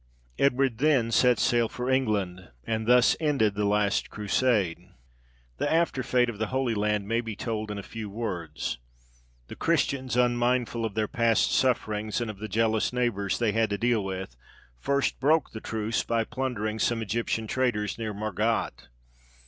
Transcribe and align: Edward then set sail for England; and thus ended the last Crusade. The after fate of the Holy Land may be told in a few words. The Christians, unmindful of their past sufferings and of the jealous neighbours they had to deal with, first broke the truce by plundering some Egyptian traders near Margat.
Edward 0.39 0.79
then 0.79 1.11
set 1.11 1.37
sail 1.37 1.69
for 1.69 1.87
England; 1.87 2.49
and 2.65 2.87
thus 2.87 3.15
ended 3.19 3.53
the 3.53 3.65
last 3.65 4.09
Crusade. 4.09 4.79
The 5.57 5.71
after 5.71 6.01
fate 6.01 6.27
of 6.27 6.39
the 6.39 6.47
Holy 6.47 6.73
Land 6.73 7.07
may 7.07 7.21
be 7.21 7.35
told 7.35 7.69
in 7.69 7.77
a 7.77 7.83
few 7.83 8.09
words. 8.09 8.79
The 9.47 9.55
Christians, 9.55 10.17
unmindful 10.17 10.85
of 10.85 10.95
their 10.95 11.07
past 11.07 11.53
sufferings 11.53 12.19
and 12.19 12.31
of 12.31 12.39
the 12.39 12.47
jealous 12.47 12.91
neighbours 12.91 13.37
they 13.37 13.51
had 13.51 13.69
to 13.69 13.77
deal 13.77 14.03
with, 14.03 14.35
first 14.79 15.19
broke 15.19 15.51
the 15.51 15.61
truce 15.61 16.03
by 16.03 16.23
plundering 16.23 16.79
some 16.79 17.03
Egyptian 17.03 17.45
traders 17.45 17.99
near 17.99 18.11
Margat. 18.11 18.87